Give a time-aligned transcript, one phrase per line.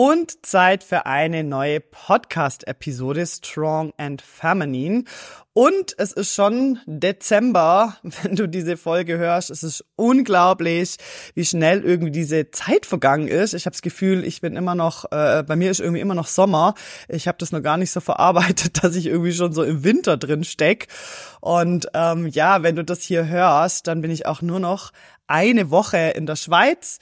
[0.00, 5.04] und Zeit für eine neue Podcast-Episode Strong and Feminine.
[5.52, 9.50] Und es ist schon Dezember, wenn du diese Folge hörst.
[9.50, 10.96] Es ist unglaublich,
[11.34, 13.52] wie schnell irgendwie diese Zeit vergangen ist.
[13.52, 16.28] Ich habe das Gefühl, ich bin immer noch, äh, bei mir ist irgendwie immer noch
[16.28, 16.72] Sommer.
[17.08, 20.16] Ich habe das noch gar nicht so verarbeitet, dass ich irgendwie schon so im Winter
[20.16, 20.88] drin steck.
[21.42, 24.92] Und ähm, ja, wenn du das hier hörst, dann bin ich auch nur noch
[25.26, 27.00] eine Woche in der Schweiz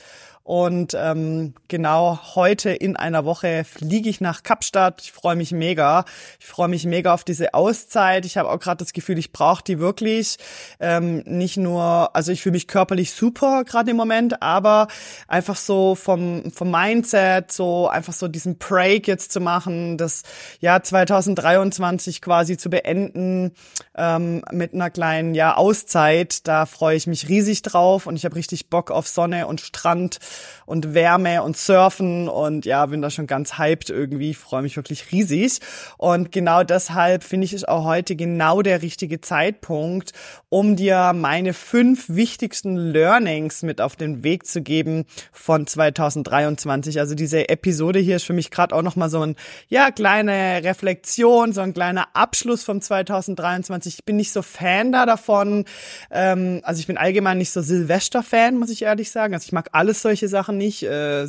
[0.48, 5.02] und ähm, genau heute in einer Woche fliege ich nach Kapstadt.
[5.02, 6.06] Ich freue mich mega.
[6.40, 8.24] Ich freue mich mega auf diese Auszeit.
[8.24, 10.38] Ich habe auch gerade das Gefühl, ich brauche die wirklich.
[10.80, 14.88] Ähm, nicht nur, also ich fühle mich körperlich super gerade im Moment, aber
[15.26, 20.22] einfach so vom, vom Mindset, so einfach so diesen Break jetzt zu machen, das
[20.60, 23.52] Jahr 2023 quasi zu beenden
[23.94, 26.48] ähm, mit einer kleinen ja, Auszeit.
[26.48, 30.20] Da freue ich mich riesig drauf und ich habe richtig Bock auf Sonne und Strand
[30.66, 35.10] und Wärme und Surfen und ja, bin da schon ganz hyped irgendwie, freue mich wirklich
[35.12, 35.60] riesig.
[35.96, 40.12] Und genau deshalb finde ich es auch heute genau der richtige Zeitpunkt,
[40.48, 47.00] um dir meine fünf wichtigsten Learnings mit auf den Weg zu geben von 2023.
[47.00, 49.36] Also diese Episode hier ist für mich gerade auch nochmal so ein,
[49.68, 53.94] ja, kleine Reflexion, so ein kleiner Abschluss von 2023.
[53.98, 55.64] Ich bin nicht so Fan da davon.
[56.10, 59.34] Ähm, also ich bin allgemein nicht so Silvester-Fan, muss ich ehrlich sagen.
[59.34, 60.82] Also ich mag alles solche Sachen nicht.
[60.82, 61.26] Äh,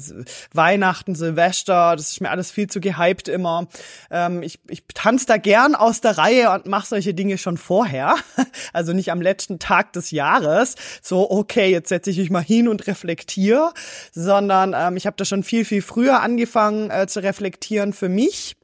[0.53, 3.67] Weihnachten, Silvester, das ist mir alles viel zu gehypt immer.
[4.11, 8.16] Ähm, ich ich tanze da gern aus der Reihe und mache solche Dinge schon vorher.
[8.73, 10.75] Also nicht am letzten Tag des Jahres.
[11.02, 13.73] So, okay, jetzt setze ich mich mal hin und reflektiere,
[14.11, 18.58] sondern ähm, ich habe da schon viel, viel früher angefangen äh, zu reflektieren für mich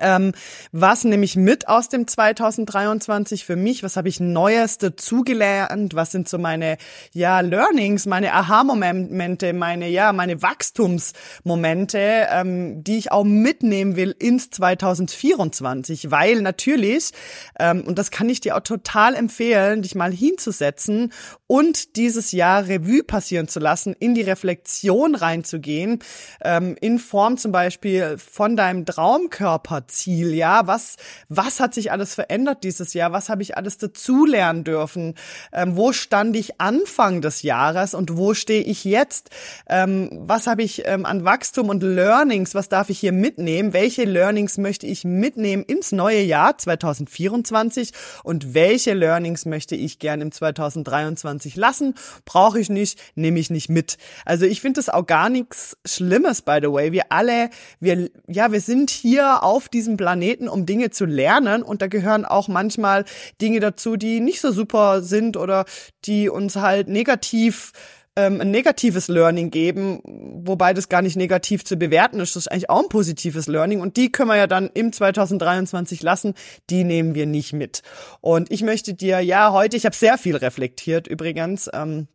[0.00, 0.32] ähm,
[0.72, 3.82] was nehme ich mit aus dem 2023 für mich?
[3.82, 5.94] Was habe ich Neues dazugelernt?
[5.94, 6.78] Was sind so meine
[7.12, 14.50] ja Learnings, meine Aha-Momente, meine ja meine Wachstumsmomente, ähm, die ich auch mitnehmen will ins
[14.50, 16.10] 2024?
[16.10, 17.12] Weil natürlich
[17.58, 21.12] ähm, und das kann ich dir auch total empfehlen, dich mal hinzusetzen
[21.46, 26.00] und dieses Jahr Revue passieren zu lassen, in die Reflexion reinzugehen,
[26.42, 30.66] ähm, in Form zum Beispiel von deinem Traumkörper Ziel, ja?
[30.66, 30.96] Was,
[31.28, 33.12] was hat sich alles verändert dieses Jahr?
[33.12, 35.14] Was habe ich alles dazulernen dürfen?
[35.52, 39.30] Ähm, wo stand ich Anfang des Jahres und wo stehe ich jetzt?
[39.68, 42.54] Ähm, was habe ich ähm, an Wachstum und Learnings?
[42.54, 43.72] Was darf ich hier mitnehmen?
[43.72, 47.92] Welche Learnings möchte ich mitnehmen ins neue Jahr 2024?
[48.22, 51.94] Und welche Learnings möchte ich gerne im 2023 lassen?
[52.24, 53.98] Brauche ich nicht, nehme ich nicht mit.
[54.24, 56.92] Also ich finde das auch gar nichts Schlimmes, by the way.
[56.92, 57.50] Wir alle,
[57.80, 61.62] wir, ja, wir sind hier auf diesem Planeten, um Dinge zu lernen.
[61.62, 63.04] Und da gehören auch manchmal
[63.42, 65.66] Dinge dazu, die nicht so super sind oder
[66.04, 67.72] die uns halt negativ
[68.16, 70.00] ähm, ein negatives Learning geben,
[70.46, 72.36] wobei das gar nicht negativ zu bewerten ist.
[72.36, 76.02] Das ist eigentlich auch ein positives Learning und die können wir ja dann im 2023
[76.02, 76.34] lassen.
[76.70, 77.82] Die nehmen wir nicht mit.
[78.20, 81.68] Und ich möchte dir ja heute, ich habe sehr viel reflektiert übrigens.
[81.72, 82.06] Ähm,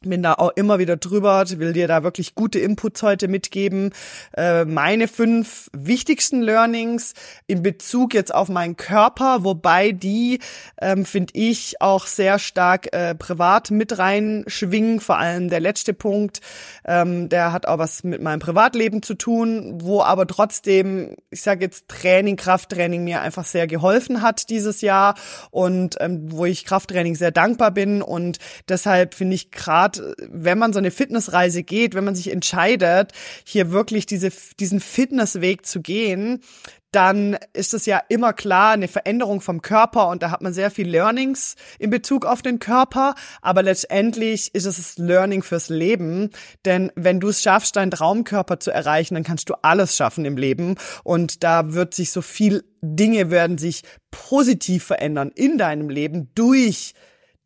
[0.00, 3.90] bin da auch immer wieder drüber, will dir da wirklich gute Inputs heute mitgeben.
[4.36, 7.14] Äh, meine fünf wichtigsten Learnings
[7.46, 10.40] in Bezug jetzt auf meinen Körper, wobei die,
[10.80, 15.00] ähm, finde ich, auch sehr stark äh, privat mit reinschwingen.
[15.00, 16.40] Vor allem der letzte Punkt,
[16.84, 21.64] ähm, der hat auch was mit meinem Privatleben zu tun, wo aber trotzdem, ich sage
[21.64, 25.14] jetzt Training, Krafttraining mir einfach sehr geholfen hat dieses Jahr
[25.50, 28.38] und ähm, wo ich Krafttraining sehr dankbar bin und
[28.68, 33.12] deshalb finde ich gerade gerade, wenn man so eine Fitnessreise geht, wenn man sich entscheidet,
[33.44, 36.40] hier wirklich diese, diesen Fitnessweg zu gehen,
[36.92, 40.70] dann ist es ja immer klar eine Veränderung vom Körper und da hat man sehr
[40.70, 46.30] viel Learnings in Bezug auf den Körper, aber letztendlich ist es das Learning fürs Leben,
[46.64, 50.36] denn wenn du es schaffst, deinen Traumkörper zu erreichen, dann kannst du alles schaffen im
[50.36, 50.76] Leben.
[51.02, 56.94] Und da wird sich so viel Dinge werden sich positiv verändern in deinem Leben durch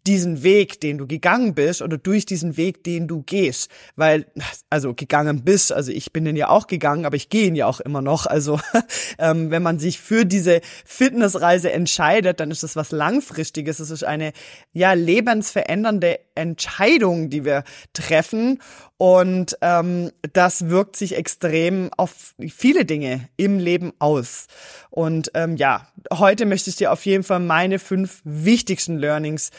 [0.09, 3.71] diesen Weg, den du gegangen bist oder durch diesen Weg, den du gehst.
[3.95, 4.27] Weil,
[4.71, 7.67] also gegangen bist, also ich bin den ja auch gegangen, aber ich gehe ihn ja
[7.67, 8.27] auch immer noch.
[8.27, 8.59] Also
[9.19, 13.81] ähm, wenn man sich für diese Fitnessreise entscheidet, dann ist das was Langfristiges.
[13.81, 14.33] Es ist eine
[14.73, 18.61] ja lebensverändernde Entscheidung, die wir treffen.
[18.99, 24.49] Und ähm, das wirkt sich extrem auf viele Dinge im Leben aus.
[24.91, 29.51] Und ähm, ja, heute möchte ich dir auf jeden Fall meine fünf wichtigsten Learnings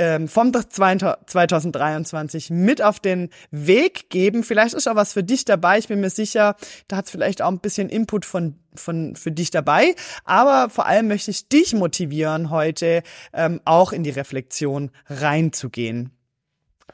[0.00, 4.42] ähm, vom 2023 mit auf den Weg geben.
[4.42, 5.78] Vielleicht ist auch was für dich dabei.
[5.78, 6.56] Ich bin mir sicher,
[6.88, 9.94] da hat es vielleicht auch ein bisschen Input von, von für dich dabei.
[10.24, 13.02] Aber vor allem möchte ich dich motivieren, heute
[13.32, 16.17] ähm, auch in die Reflexion reinzugehen.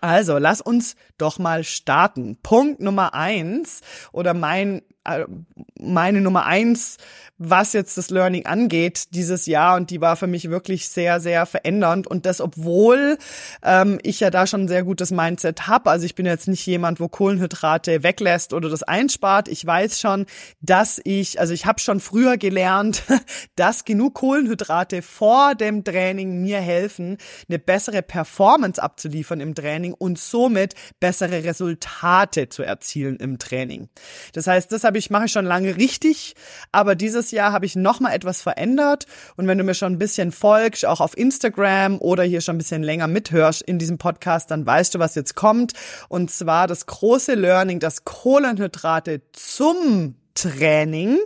[0.01, 2.39] Also, lass uns doch mal starten.
[2.43, 3.81] Punkt Nummer eins
[4.13, 4.83] oder mein
[5.81, 6.97] meine Nummer eins,
[7.37, 11.47] was jetzt das Learning angeht dieses Jahr und die war für mich wirklich sehr, sehr
[11.47, 13.19] verändernd und das, obwohl
[13.65, 15.91] ähm, ich ja da schon ein sehr gutes Mindset habe.
[15.91, 19.49] Also ich bin jetzt nicht jemand, wo Kohlenhydrate weglässt oder das einspart.
[19.49, 20.27] Ich weiß schon,
[20.61, 23.03] dass ich, also ich habe schon früher gelernt,
[23.57, 27.19] dass genug Kohlenhydrate vor dem Training mir helfen,
[27.49, 33.89] eine bessere Performance abzuliefern im Training und somit bessere Resultate zu erzielen im Training.
[34.35, 36.37] Das heißt, das habe habe ich, mache ich schon lange richtig,
[36.71, 39.07] aber dieses Jahr habe ich noch mal etwas verändert.
[39.37, 42.59] Und wenn du mir schon ein bisschen folgst, auch auf Instagram oder hier schon ein
[42.59, 45.73] bisschen länger mithörst in diesem Podcast, dann weißt du, was jetzt kommt.
[46.09, 51.19] Und zwar das große Learning, dass Kohlenhydrate zum Training,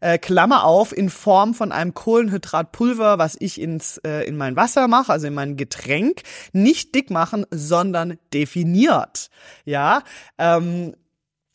[0.00, 4.88] äh, Klammer auf, in Form von einem Kohlenhydratpulver, was ich ins, äh, in mein Wasser
[4.88, 6.20] mache, also in mein Getränk,
[6.52, 9.30] nicht dick machen, sondern definiert.
[9.64, 10.02] Ja,
[10.36, 10.94] ähm,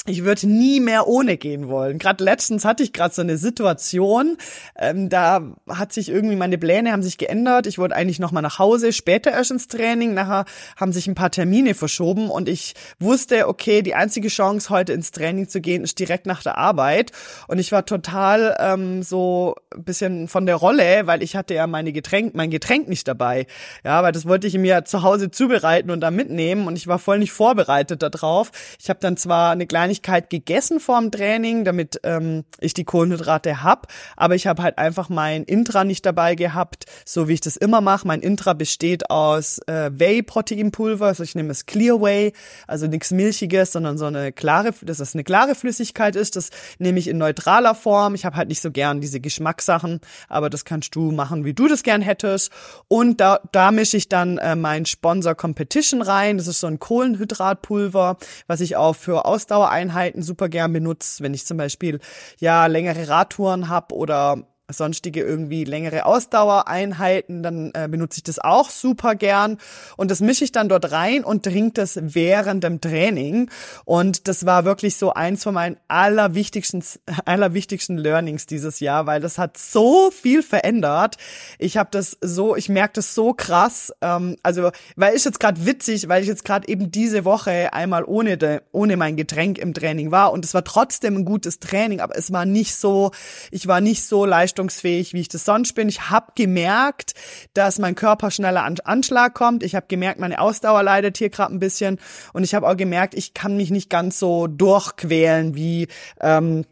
[0.08, 2.00] ich würde nie mehr ohne gehen wollen.
[2.00, 4.38] Gerade letztens hatte ich gerade so eine Situation,
[4.76, 7.68] ähm, da hat sich irgendwie meine Pläne haben sich geändert.
[7.68, 10.16] Ich wollte eigentlich noch mal nach Hause, später erst ins Training.
[10.16, 10.46] Nachher
[10.76, 15.12] haben sich ein paar Termine verschoben und ich wusste, okay, die einzige Chance heute ins
[15.12, 17.12] Training zu gehen ist direkt nach der Arbeit.
[17.48, 21.94] Und ich war total ähm, so bisschen von der Rolle, weil ich hatte ja meine
[21.94, 23.46] Getränk, mein Getränk nicht dabei.
[23.84, 26.98] Ja, weil das wollte ich mir zu Hause zubereiten und dann mitnehmen und ich war
[26.98, 28.50] voll nicht vorbereitet darauf.
[28.82, 33.62] Ich habe dann zwar eine kleine Kleinigkeit gegessen vorm Training, damit ähm, ich die Kohlenhydrate
[33.62, 37.58] hab, aber ich habe halt einfach mein Intra nicht dabei gehabt, so wie ich das
[37.58, 38.08] immer mache.
[38.08, 42.32] Mein Intra besteht aus äh, Whey-Proteinpulver, also ich nehme es Clear Whey,
[42.68, 46.38] also nichts Milchiges, sondern so eine klare, dass das eine klare Flüssigkeit ist.
[46.38, 48.16] Das nehme ich in neutraler Form.
[48.16, 50.00] Ich habe halt nicht so gern diese Geschmackssachen,
[50.30, 52.52] aber das kannst du machen, wie du das gern hättest.
[52.88, 56.38] Und da, da mische ich dann äh, mein Sponsor Competition rein.
[56.38, 58.18] Das ist so ein Kohlenhydratpulver,
[58.48, 62.00] was ich auch für Ausdauer Einheiten super gern benutzt, wenn ich zum Beispiel
[62.40, 64.44] ja längere Radtouren habe oder
[64.74, 69.58] sonstige irgendwie längere Ausdauereinheiten, dann äh, benutze ich das auch super gern.
[69.98, 73.50] Und das mische ich dann dort rein und trinke das während dem Training.
[73.86, 76.84] Und das war wirklich so eins von meinen allerwichtigsten
[77.26, 81.18] allerwichtigsten Learnings dieses Jahr, weil das hat so viel verändert.
[81.60, 85.66] Ich habe das so, ich merke das so krass, ähm, also weil ich jetzt gerade
[85.66, 89.74] witzig, weil ich jetzt gerade eben diese Woche einmal ohne de, ohne mein Getränk im
[89.74, 90.32] Training war.
[90.32, 93.12] Und es war trotzdem ein gutes Training, aber es war nicht so,
[93.52, 95.90] ich war nicht so leistungsfähig leistungsfähig, wie ich das sonst bin.
[95.90, 97.14] Ich habe gemerkt,
[97.54, 99.64] dass mein Körper schneller an Anschlag kommt.
[99.64, 102.00] Ich habe gemerkt, meine Ausdauer leidet hier gerade ein bisschen.
[102.34, 105.88] Und ich habe auch gemerkt, ich kann mich nicht ganz so durchquälen wie
[106.20, 106.66] ähm,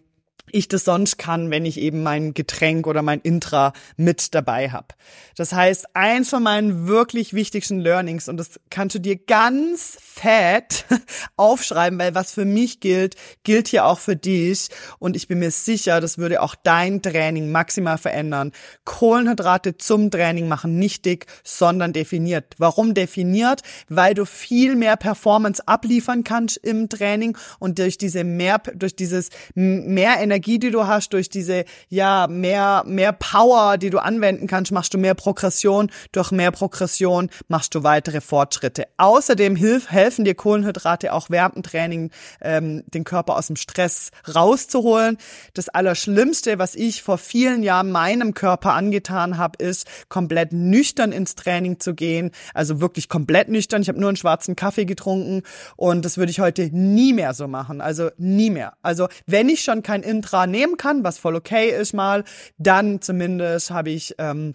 [0.51, 4.87] ich das sonst kann, wenn ich eben mein Getränk oder mein Intra mit dabei habe.
[5.35, 10.85] Das heißt, eins von meinen wirklich wichtigsten Learnings, und das kannst du dir ganz fett
[11.37, 14.69] aufschreiben, weil was für mich gilt, gilt hier auch für dich.
[14.99, 18.51] Und ich bin mir sicher, das würde auch dein Training maximal verändern.
[18.85, 22.55] Kohlenhydrate zum Training machen nicht dick, sondern definiert.
[22.57, 23.61] Warum definiert?
[23.87, 29.29] Weil du viel mehr Performance abliefern kannst im Training und durch diese mehr, durch dieses
[29.55, 34.47] mehr Energie Energie, die du hast, durch diese, ja, mehr, mehr Power, die du anwenden
[34.47, 35.91] kannst, machst du mehr Progression.
[36.13, 38.87] Durch mehr Progression machst du weitere Fortschritte.
[38.95, 44.11] Außerdem hilf, helfen dir Kohlenhydrate auch während dem Training, ähm, den Körper aus dem Stress
[44.33, 45.17] rauszuholen.
[45.55, 51.35] Das Allerschlimmste, was ich vor vielen Jahren meinem Körper angetan habe, ist, komplett nüchtern ins
[51.35, 52.31] Training zu gehen.
[52.53, 53.81] Also wirklich komplett nüchtern.
[53.81, 55.41] Ich habe nur einen schwarzen Kaffee getrunken
[55.75, 57.81] und das würde ich heute nie mehr so machen.
[57.81, 58.77] Also nie mehr.
[58.81, 62.23] Also wenn ich schon kein Intra extra nehmen kann, was voll okay ist mal,
[62.59, 64.53] dann zumindest habe ich ähm,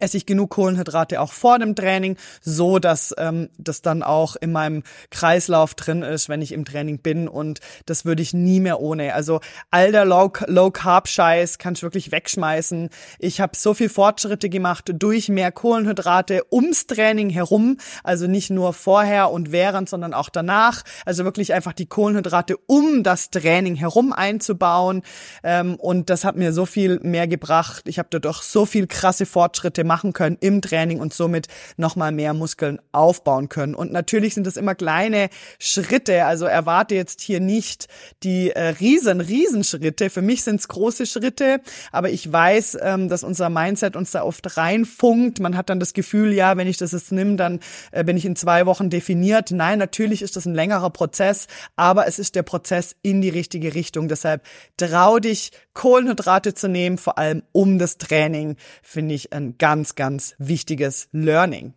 [0.00, 4.52] esse ich genug Kohlenhydrate auch vor dem Training, so dass ähm, das dann auch in
[4.52, 8.80] meinem Kreislauf drin ist, wenn ich im Training bin und das würde ich nie mehr
[8.80, 9.14] ohne.
[9.14, 12.88] Also all der Low, Low Carb Scheiß kann ich wirklich wegschmeißen.
[13.18, 18.72] Ich habe so viel Fortschritte gemacht durch mehr Kohlenhydrate ums Training herum, also nicht nur
[18.72, 20.82] vorher und während, sondern auch danach.
[21.04, 25.02] Also wirklich einfach die Kohlenhydrate um das Training herum einzubauen
[25.42, 27.82] ähm, und das hat mir so viel mehr gebracht.
[27.86, 32.12] Ich habe dadurch so viel krasse Fortschritte Schritte machen können im Training und somit nochmal
[32.12, 33.74] mehr Muskeln aufbauen können.
[33.74, 36.24] Und natürlich sind es immer kleine Schritte.
[36.24, 37.88] Also erwarte jetzt hier nicht
[38.22, 40.10] die äh, riesen, riesen Schritte.
[40.10, 41.60] Für mich sind es große Schritte,
[41.90, 45.40] aber ich weiß, ähm, dass unser Mindset uns da oft reinfunkt.
[45.40, 47.60] Man hat dann das Gefühl, ja, wenn ich das jetzt nimm, dann
[47.90, 49.50] äh, bin ich in zwei Wochen definiert.
[49.50, 51.46] Nein, natürlich ist das ein längerer Prozess,
[51.76, 54.08] aber es ist der Prozess in die richtige Richtung.
[54.08, 54.42] Deshalb
[54.76, 60.34] trau dich, Kohlenhydrate zu nehmen, vor allem um das Training, finde ich ein ganz, ganz
[60.38, 61.74] wichtiges Learning.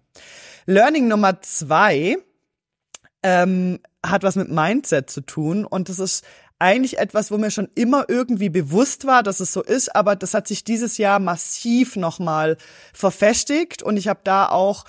[0.66, 2.18] Learning Nummer zwei
[3.24, 6.26] ähm, hat was mit Mindset zu tun und das ist
[6.58, 10.34] eigentlich etwas, wo mir schon immer irgendwie bewusst war, dass es so ist, aber das
[10.34, 12.58] hat sich dieses Jahr massiv nochmal
[12.94, 14.86] verfestigt und ich habe da auch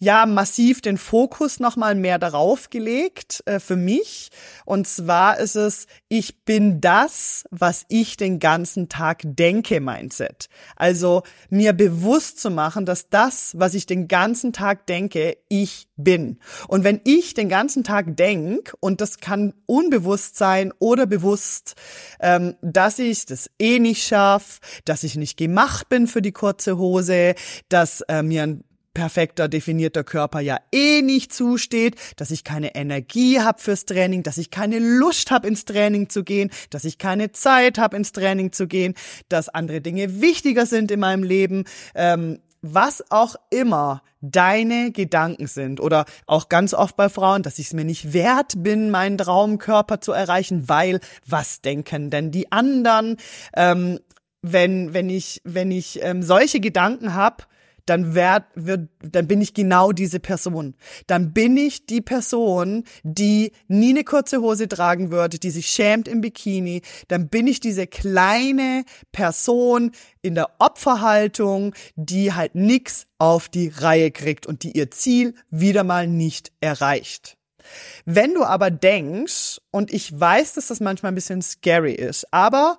[0.00, 4.30] ja massiv den Fokus noch mal mehr darauf gelegt äh, für mich.
[4.64, 10.48] Und zwar ist es ich bin das was ich den ganzen Tag denke Mindset.
[10.74, 16.38] Also mir bewusst zu machen dass das was ich den ganzen Tag denke ich bin.
[16.66, 21.74] Und wenn ich den ganzen Tag denk und das kann unbewusst sein oder bewusst
[22.20, 26.78] ähm, dass ich das eh nicht schaff dass ich nicht gemacht bin für die kurze
[26.78, 27.34] Hose
[27.68, 28.64] dass äh, mir ein
[29.00, 34.36] perfekter definierter Körper ja eh nicht zusteht, dass ich keine Energie habe fürs Training, dass
[34.36, 38.52] ich keine Lust habe ins Training zu gehen, dass ich keine Zeit habe ins Training
[38.52, 38.92] zu gehen,
[39.30, 41.64] dass andere Dinge wichtiger sind in meinem Leben,
[41.94, 47.68] ähm, was auch immer deine Gedanken sind oder auch ganz oft bei Frauen, dass ich
[47.68, 53.16] es mir nicht wert bin, meinen Traumkörper zu erreichen, weil was denken denn die anderen?
[53.56, 53.98] Ähm,
[54.42, 57.44] wenn wenn ich wenn ich ähm, solche Gedanken habe,
[57.86, 60.74] dann werd, wird, dann bin ich genau diese Person.
[61.06, 66.08] Dann bin ich die Person, die nie eine kurze Hose tragen würde, die sich schämt
[66.08, 66.82] im Bikini.
[67.08, 74.10] Dann bin ich diese kleine Person in der Opferhaltung, die halt nix auf die Reihe
[74.10, 77.36] kriegt und die ihr Ziel wieder mal nicht erreicht.
[78.04, 82.78] Wenn du aber denkst, und ich weiß, dass das manchmal ein bisschen scary ist, aber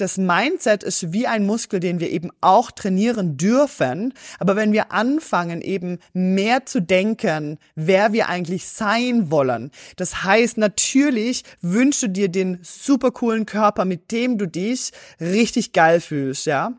[0.00, 4.14] das Mindset ist wie ein Muskel, den wir eben auch trainieren dürfen.
[4.38, 10.58] Aber wenn wir anfangen, eben mehr zu denken, wer wir eigentlich sein wollen, das heißt,
[10.58, 16.46] natürlich wünschst du dir den super coolen Körper, mit dem du dich richtig geil fühlst,
[16.46, 16.72] ja.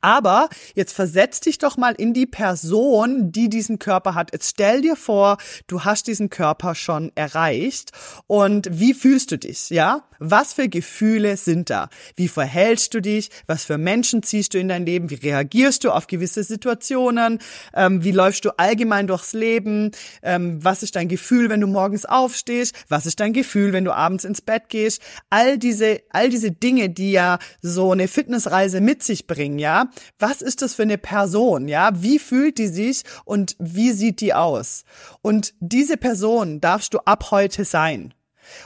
[0.00, 4.32] Aber jetzt versetz dich doch mal in die Person, die diesen Körper hat.
[4.32, 7.90] Jetzt stell dir vor, du hast diesen Körper schon erreicht
[8.26, 10.04] und wie fühlst du dich, ja?
[10.20, 11.88] Was für Gefühle sind da?
[12.16, 13.30] Wie verhältst du dich?
[13.46, 15.10] Was für Menschen ziehst du in dein Leben?
[15.10, 17.38] Wie reagierst du auf gewisse Situationen?
[17.72, 19.92] Ähm, wie läufst du allgemein durchs Leben?
[20.22, 22.74] Ähm, was ist dein Gefühl, wenn du morgens aufstehst?
[22.88, 25.02] Was ist dein Gefühl, wenn du abends ins Bett gehst?
[25.30, 29.87] All diese, all diese Dinge, die ja so eine Fitnessreise mit sich bringen, ja?
[30.18, 31.68] Was ist das für eine Person?
[31.68, 34.84] Ja, wie fühlt die sich und wie sieht die aus?
[35.22, 38.14] Und diese Person darfst du ab heute sein.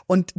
[0.06, 0.34] Und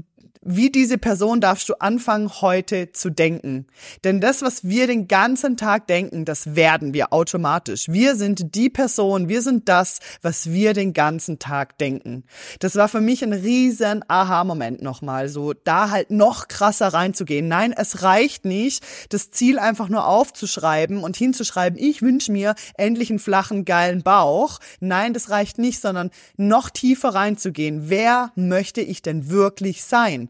[0.46, 3.66] wie diese Person darfst du anfangen, heute zu denken.
[4.04, 7.88] Denn das, was wir den ganzen Tag denken, das werden wir automatisch.
[7.88, 12.24] Wir sind die Person, wir sind das, was wir den ganzen Tag denken.
[12.60, 17.48] Das war für mich ein riesen Aha-Moment nochmal, so da halt noch krasser reinzugehen.
[17.48, 23.10] Nein, es reicht nicht, das Ziel einfach nur aufzuschreiben und hinzuschreiben, ich wünsche mir endlich
[23.10, 24.60] einen flachen, geilen Bauch.
[24.80, 27.90] Nein, das reicht nicht, sondern noch tiefer reinzugehen.
[27.90, 30.30] Wer möchte ich denn wirklich sein?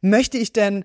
[0.00, 0.84] Möchte ich denn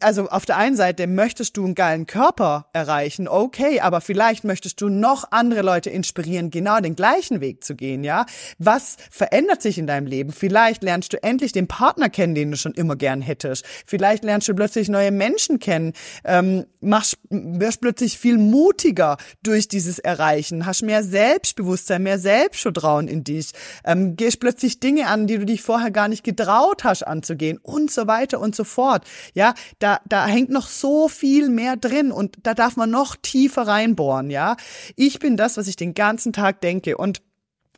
[0.00, 4.82] also auf der einen Seite möchtest du einen geilen Körper erreichen, okay, aber vielleicht möchtest
[4.82, 8.26] du noch andere Leute inspirieren, genau den gleichen Weg zu gehen, ja?
[8.58, 10.32] Was verändert sich in deinem Leben?
[10.32, 13.64] Vielleicht lernst du endlich den Partner kennen, den du schon immer gern hättest.
[13.86, 19.98] Vielleicht lernst du plötzlich neue Menschen kennen, ähm, machst, wirst plötzlich viel mutiger durch dieses
[19.98, 23.52] Erreichen, hast mehr Selbstbewusstsein, mehr Selbstvertrauen in dich,
[23.86, 27.90] ähm, gehst plötzlich Dinge an, die du dich vorher gar nicht getraut hast anzugehen und
[27.90, 29.54] so weiter und so fort, ja?
[29.78, 34.30] Da, da hängt noch so viel mehr drin und da darf man noch tiefer reinbohren,
[34.30, 34.56] ja.
[34.96, 37.22] Ich bin das, was ich den ganzen Tag denke und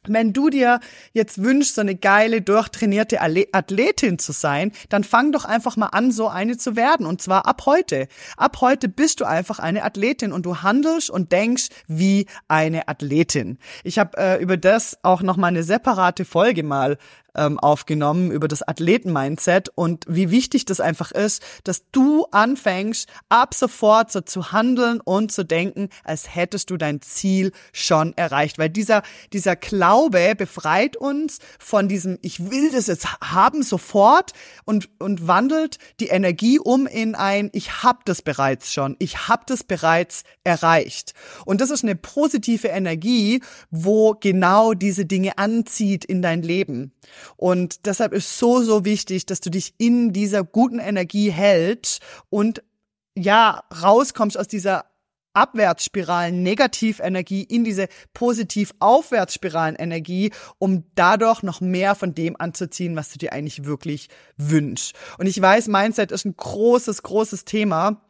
[0.07, 0.81] wenn du dir
[1.13, 6.13] jetzt wünschst, so eine geile, durchtrainierte Athletin zu sein, dann fang doch einfach mal an,
[6.13, 7.07] so eine zu werden.
[7.07, 8.09] Und zwar ab heute.
[8.37, 13.59] Ab heute bist du einfach eine Athletin und du handelst und denkst wie eine Athletin.
[13.83, 16.99] Ich habe äh, über das auch noch mal eine separate Folge mal
[17.35, 23.55] ähm, aufgenommen über das Athleten-Mindset und wie wichtig das einfach ist, dass du anfängst, ab
[23.55, 28.59] sofort so zu handeln und zu denken, als hättest du dein Ziel schon erreicht.
[28.59, 34.33] Weil dieser, dieser Glaube befreit uns von diesem, ich will das jetzt haben sofort
[34.65, 39.47] und, und wandelt die Energie um in ein, ich hab das bereits schon, ich hab
[39.47, 41.15] das bereits erreicht.
[41.45, 46.93] Und das ist eine positive Energie, wo genau diese Dinge anzieht in dein Leben.
[47.37, 52.63] Und deshalb ist so, so wichtig, dass du dich in dieser guten Energie hältst und
[53.17, 54.87] ja, rauskommst aus dieser
[55.35, 63.11] Abwärtsspiralen Negativenergie in diese positiv Aufwärtsspiralen Energie, um dadurch noch mehr von dem anzuziehen, was
[63.11, 64.95] du dir eigentlich wirklich wünschst.
[65.19, 68.01] Und ich weiß, Mindset ist ein großes, großes Thema.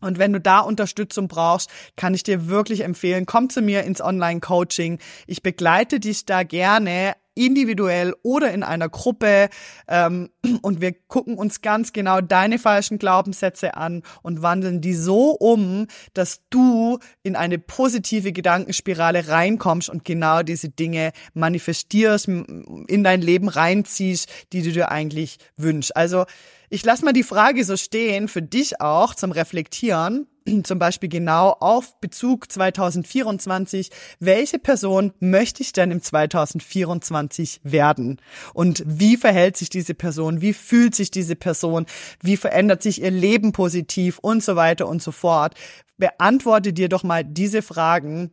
[0.00, 4.00] Und wenn du da Unterstützung brauchst, kann ich dir wirklich empfehlen, komm zu mir ins
[4.00, 4.98] Online-Coaching.
[5.26, 9.48] Ich begleite dich da gerne individuell oder in einer Gruppe
[9.88, 10.30] ähm,
[10.62, 15.86] und wir gucken uns ganz genau deine falschen Glaubenssätze an und wandeln die so um,
[16.12, 23.48] dass du in eine positive Gedankenspirale reinkommst und genau diese Dinge manifestierst, in dein Leben
[23.48, 25.96] reinziehst, die du dir eigentlich wünschst.
[25.96, 26.26] Also
[26.70, 30.26] ich lasse mal die Frage so stehen für dich auch zum Reflektieren
[30.64, 38.20] zum Beispiel genau auf Bezug 2024, welche Person möchte ich denn im 2024 werden?
[38.54, 40.40] Und wie verhält sich diese Person?
[40.40, 41.86] Wie fühlt sich diese Person?
[42.22, 45.54] Wie verändert sich ihr Leben positiv und so weiter und so fort?
[45.96, 48.30] Beantworte dir doch mal diese Fragen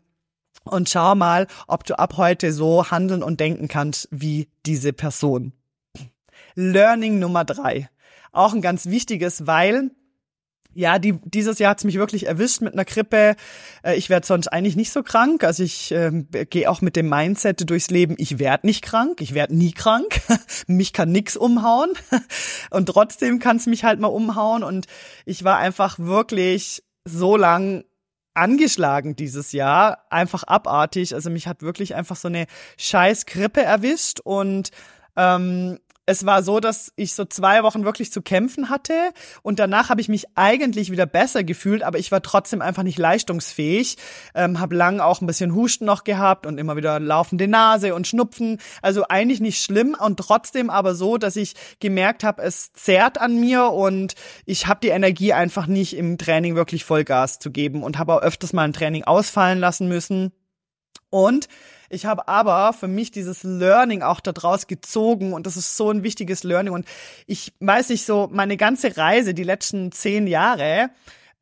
[0.64, 5.54] und schau mal, ob du ab heute so handeln und denken kannst wie diese Person.
[6.56, 7.90] Learning Nummer drei.
[8.32, 9.92] Auch ein ganz wichtiges, weil
[10.78, 13.36] ja, die, dieses Jahr hat's mich wirklich erwischt mit einer Grippe.
[13.82, 15.44] Äh, ich werde sonst eigentlich nicht so krank.
[15.44, 16.12] Also ich äh,
[16.46, 20.22] gehe auch mit dem Mindset durchs Leben, ich werde nicht krank, ich werde nie krank.
[20.68, 21.94] mich kann nix umhauen.
[22.70, 24.64] Und trotzdem kann's mich halt mal umhauen.
[24.64, 24.86] Und
[25.26, 27.84] ich war einfach wirklich so lang
[28.36, 31.16] angeschlagen dieses Jahr, einfach abartig.
[31.16, 32.46] Also mich hat wirklich einfach so eine
[32.78, 34.70] scheiß Grippe erwischt und
[35.16, 38.94] ähm, es war so, dass ich so zwei Wochen wirklich zu kämpfen hatte
[39.44, 42.98] und danach habe ich mich eigentlich wieder besser gefühlt, aber ich war trotzdem einfach nicht
[42.98, 43.98] leistungsfähig.
[44.34, 48.08] Ähm, habe lang auch ein bisschen Husten noch gehabt und immer wieder laufende Nase und
[48.08, 48.60] Schnupfen.
[48.82, 53.38] Also eigentlich nicht schlimm und trotzdem aber so, dass ich gemerkt habe, es zerrt an
[53.38, 58.00] mir und ich habe die Energie einfach nicht im Training wirklich Vollgas zu geben und
[58.00, 60.32] habe auch öfters mal ein Training ausfallen lassen müssen.
[61.10, 61.50] Und
[61.90, 66.04] ich habe aber für mich dieses Learning auch daraus gezogen und das ist so ein
[66.04, 66.74] wichtiges Learning.
[66.74, 66.86] Und
[67.26, 70.90] ich weiß nicht so, meine ganze Reise, die letzten zehn Jahre,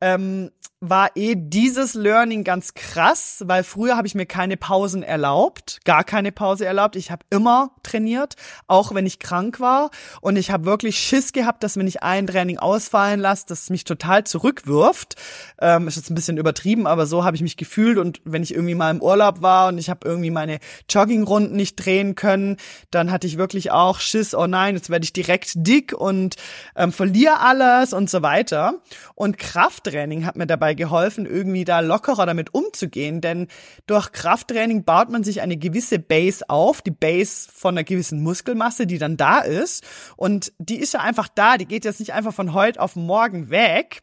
[0.00, 5.80] ähm, war eh dieses Learning ganz krass, weil früher habe ich mir keine Pausen erlaubt,
[5.86, 6.96] gar keine Pause erlaubt.
[6.96, 8.34] Ich habe immer trainiert,
[8.66, 9.90] auch wenn ich krank war.
[10.20, 13.84] Und ich habe wirklich Schiss gehabt, dass wenn ich ein Training ausfallen lasse, das mich
[13.84, 15.16] total zurückwirft.
[15.62, 17.96] Ähm, ist jetzt ein bisschen übertrieben, aber so habe ich mich gefühlt.
[17.96, 20.58] Und wenn ich irgendwie mal im Urlaub war und ich habe irgendwie meine
[20.90, 22.58] Joggingrunden nicht drehen können,
[22.90, 26.36] dann hatte ich wirklich auch Schiss, oh nein, jetzt werde ich direkt dick und
[26.76, 28.74] ähm, verliere alles und so weiter.
[29.14, 33.48] Und Krafttraining hat mir dabei dabei geholfen, irgendwie da lockerer damit umzugehen, denn
[33.86, 38.86] durch Krafttraining baut man sich eine gewisse Base auf, die Base von einer gewissen Muskelmasse,
[38.86, 39.84] die dann da ist
[40.16, 43.50] und die ist ja einfach da, die geht jetzt nicht einfach von heute auf morgen
[43.50, 44.02] weg.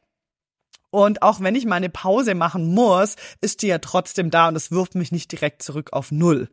[0.93, 4.69] Und auch wenn ich meine Pause machen muss, ist die ja trotzdem da und es
[4.69, 6.49] wirft mich nicht direkt zurück auf Null.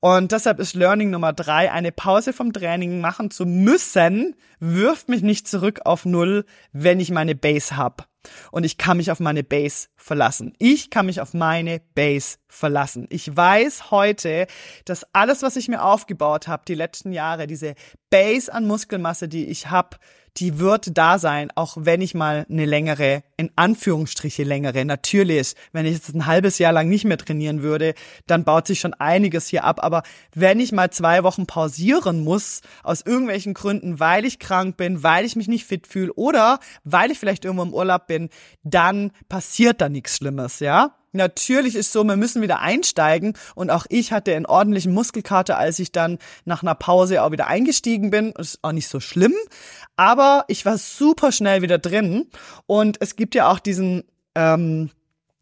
[0.00, 5.22] Und deshalb ist Learning Nummer drei, eine Pause vom Training machen zu müssen, wirft mich
[5.22, 8.08] nicht zurück auf Null, wenn ich meine Base hab
[8.50, 10.52] und ich kann mich auf meine Base verlassen.
[10.58, 13.06] Ich kann mich auf meine Base verlassen.
[13.10, 14.46] Ich weiß heute,
[14.84, 17.74] dass alles, was ich mir aufgebaut habe, die letzten Jahre, diese
[18.10, 19.98] Base an Muskelmasse, die ich habe,
[20.38, 25.84] die wird da sein, auch wenn ich mal eine längere, in Anführungsstriche längere, natürlich, wenn
[25.86, 27.94] ich jetzt ein halbes Jahr lang nicht mehr trainieren würde,
[28.26, 29.82] dann baut sich schon einiges hier ab.
[29.82, 30.02] Aber
[30.34, 35.26] wenn ich mal zwei Wochen pausieren muss, aus irgendwelchen Gründen, weil ich krank bin, weil
[35.26, 38.30] ich mich nicht fit fühle oder weil ich vielleicht irgendwo im Urlaub bin,
[38.62, 40.94] dann passiert da nichts Schlimmes, ja?
[41.12, 45.78] Natürlich ist so, wir müssen wieder einsteigen und auch ich hatte einen ordentlichen Muskelkater, als
[45.78, 48.32] ich dann nach einer Pause auch wieder eingestiegen bin.
[48.36, 49.34] Das ist auch nicht so schlimm,
[49.96, 52.26] aber ich war super schnell wieder drin
[52.66, 54.90] und es gibt ja auch diesen ähm,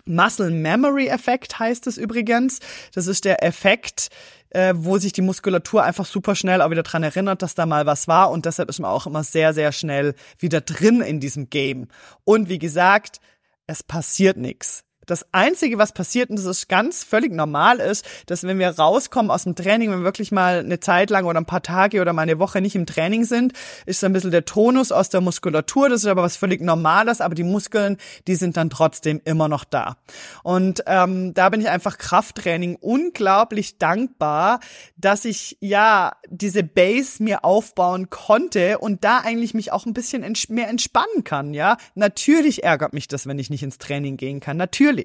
[0.06, 2.60] Muscle Memory Effekt heißt es übrigens.
[2.94, 4.08] Das ist der Effekt,
[4.56, 7.84] äh, wo sich die Muskulatur einfach super schnell auch wieder dran erinnert, dass da mal
[7.84, 11.50] was war und deshalb ist man auch immer sehr, sehr schnell wieder drin in diesem
[11.50, 11.88] Game.
[12.24, 13.20] Und wie gesagt,
[13.66, 18.42] es passiert nichts Das Einzige, was passiert, und das ist ganz völlig normal ist, dass
[18.42, 21.46] wenn wir rauskommen aus dem Training, wenn wir wirklich mal eine Zeit lang oder ein
[21.46, 23.52] paar Tage oder mal eine Woche nicht im Training sind,
[23.86, 25.88] ist so ein bisschen der Tonus aus der Muskulatur.
[25.88, 29.64] Das ist aber was völlig Normales, aber die Muskeln, die sind dann trotzdem immer noch
[29.64, 29.96] da.
[30.42, 34.60] Und ähm, da bin ich einfach Krafttraining unglaublich dankbar,
[34.96, 40.24] dass ich ja diese Base mir aufbauen konnte und da eigentlich mich auch ein bisschen
[40.48, 41.54] mehr entspannen kann.
[41.54, 44.56] Ja, natürlich ärgert mich das, wenn ich nicht ins Training gehen kann.
[44.56, 44.95] Natürlich.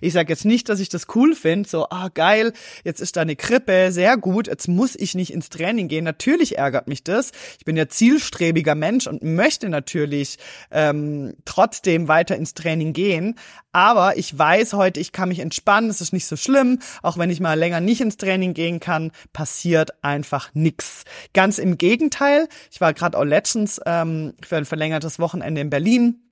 [0.00, 1.68] Ich sage jetzt nicht, dass ich das cool finde.
[1.68, 2.52] So, ah geil,
[2.84, 4.46] jetzt ist da eine Krippe, sehr gut.
[4.46, 6.04] Jetzt muss ich nicht ins Training gehen.
[6.04, 7.32] Natürlich ärgert mich das.
[7.58, 10.38] Ich bin ja zielstrebiger Mensch und möchte natürlich
[10.70, 13.36] ähm, trotzdem weiter ins Training gehen.
[13.72, 16.78] Aber ich weiß heute, ich kann mich entspannen, es ist nicht so schlimm.
[17.02, 21.04] Auch wenn ich mal länger nicht ins Training gehen kann, passiert einfach nix.
[21.34, 26.25] Ganz im Gegenteil, ich war gerade auch letztens ähm, für ein verlängertes Wochenende in Berlin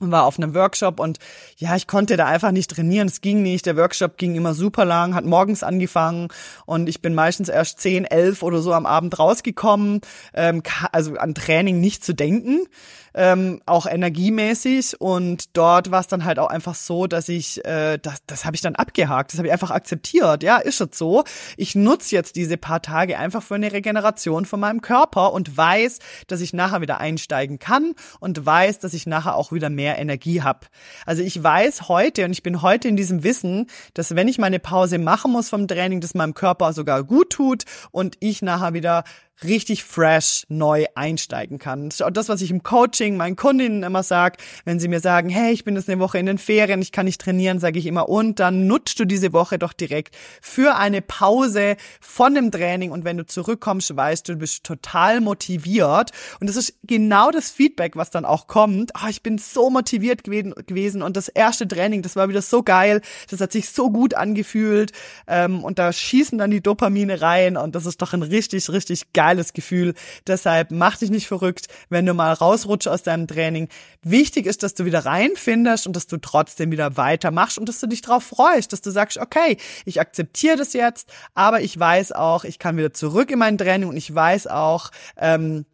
[0.00, 1.18] und war auf einem Workshop und
[1.56, 3.08] ja, ich konnte da einfach nicht trainieren.
[3.08, 3.66] Es ging nicht.
[3.66, 6.28] Der Workshop ging immer super lang, hat morgens angefangen
[6.66, 10.00] und ich bin meistens erst 10, 11 oder so am Abend rausgekommen.
[10.34, 12.66] Ähm, also an Training nicht zu denken
[13.14, 15.00] ähm, auch energiemäßig.
[15.00, 18.54] Und dort war es dann halt auch einfach so, dass ich, äh, das, das habe
[18.54, 20.42] ich dann abgehakt, das habe ich einfach akzeptiert.
[20.42, 21.24] Ja, ist es so.
[21.56, 25.98] Ich nutze jetzt diese paar Tage einfach für eine Regeneration von meinem Körper und weiß,
[26.26, 30.42] dass ich nachher wieder einsteigen kann und weiß, dass ich nachher auch wieder mehr Energie
[30.42, 30.66] habe.
[31.06, 34.58] Also ich weiß heute und ich bin heute in diesem Wissen, dass wenn ich meine
[34.58, 39.04] Pause machen muss vom Training, das meinem Körper sogar gut tut und ich nachher wieder
[39.44, 41.88] richtig fresh neu einsteigen kann.
[41.88, 45.00] Das ist auch das, was ich im Coaching meinen Kundinnen immer sage, wenn sie mir
[45.00, 47.78] sagen, hey, ich bin jetzt eine Woche in den Ferien, ich kann nicht trainieren, sage
[47.78, 52.50] ich immer, und dann nutzt du diese Woche doch direkt für eine Pause von dem
[52.50, 57.30] Training und wenn du zurückkommst, weißt du, du bist total motiviert und das ist genau
[57.30, 58.92] das Feedback, was dann auch kommt.
[59.02, 63.00] Oh, ich bin so motiviert gewesen und das erste Training, das war wieder so geil,
[63.30, 64.92] das hat sich so gut angefühlt
[65.26, 69.12] ähm, und da schießen dann die Dopamine rein und das ist doch ein richtig, richtig
[69.12, 69.94] geil geiles Gefühl.
[70.26, 73.68] Deshalb mach dich nicht verrückt, wenn du mal rausrutschst aus deinem Training.
[74.02, 77.86] Wichtig ist, dass du wieder reinfindest und dass du trotzdem wieder weitermachst und dass du
[77.86, 82.44] dich darauf freust, dass du sagst, okay, ich akzeptiere das jetzt, aber ich weiß auch,
[82.44, 85.64] ich kann wieder zurück in mein Training und ich weiß auch, ähm,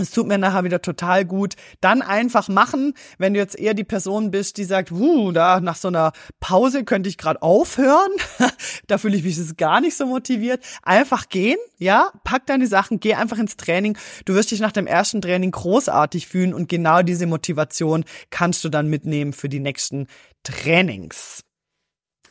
[0.00, 1.54] es tut mir nachher wieder total gut.
[1.80, 5.76] Dann einfach machen, wenn du jetzt eher die Person bist, die sagt, wuh, da nach
[5.76, 8.10] so einer Pause könnte ich gerade aufhören.
[8.86, 10.64] da fühle ich mich jetzt gar nicht so motiviert.
[10.82, 13.96] Einfach gehen, ja, pack deine Sachen, geh einfach ins Training.
[14.24, 18.68] Du wirst dich nach dem ersten Training großartig fühlen und genau diese Motivation kannst du
[18.68, 20.06] dann mitnehmen für die nächsten
[20.42, 21.44] Trainings.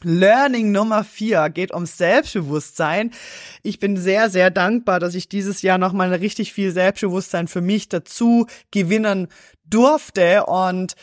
[0.03, 3.11] Learning Nummer vier geht ums Selbstbewusstsein.
[3.63, 7.89] Ich bin sehr, sehr dankbar, dass ich dieses Jahr nochmal richtig viel Selbstbewusstsein für mich
[7.89, 9.27] dazu gewinnen
[9.65, 10.95] durfte und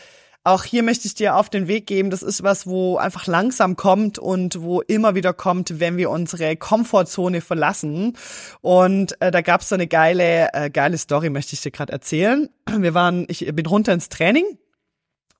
[0.47, 3.75] auch hier möchte ich dir auf den Weg geben, das ist was, wo einfach langsam
[3.75, 8.15] kommt und wo immer wieder kommt, wenn wir unsere Komfortzone verlassen.
[8.61, 11.91] Und äh, da gab es so eine geile, äh, geile Story, möchte ich dir gerade
[11.91, 12.47] erzählen.
[12.77, 14.45] Wir waren, ich bin runter ins Training